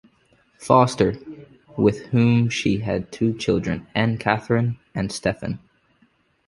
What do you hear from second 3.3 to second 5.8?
children, Anne-Catherine and Stephen.